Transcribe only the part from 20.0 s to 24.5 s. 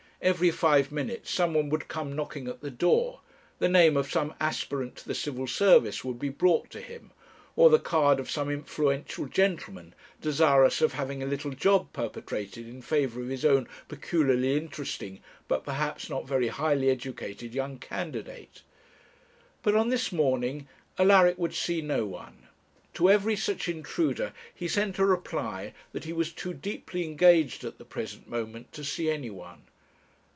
morning Alaric would see no one; to every such intruder